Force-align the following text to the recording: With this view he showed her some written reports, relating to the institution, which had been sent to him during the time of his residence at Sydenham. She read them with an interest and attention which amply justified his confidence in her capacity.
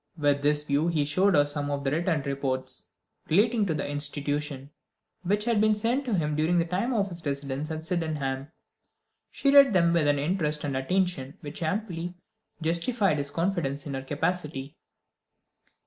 With 0.17 0.41
this 0.41 0.63
view 0.63 0.87
he 0.87 1.05
showed 1.05 1.35
her 1.35 1.45
some 1.45 1.69
written 1.83 2.23
reports, 2.23 2.85
relating 3.29 3.67
to 3.67 3.75
the 3.75 3.87
institution, 3.87 4.71
which 5.21 5.45
had 5.45 5.61
been 5.61 5.75
sent 5.75 6.05
to 6.05 6.15
him 6.15 6.35
during 6.35 6.57
the 6.57 6.65
time 6.65 6.91
of 6.91 7.09
his 7.09 7.23
residence 7.23 7.69
at 7.69 7.85
Sydenham. 7.85 8.47
She 9.29 9.51
read 9.51 9.73
them 9.73 9.93
with 9.93 10.07
an 10.07 10.17
interest 10.17 10.63
and 10.63 10.75
attention 10.75 11.37
which 11.41 11.61
amply 11.61 12.15
justified 12.63 13.19
his 13.19 13.29
confidence 13.29 13.85
in 13.85 13.93
her 13.93 14.01
capacity. 14.01 14.75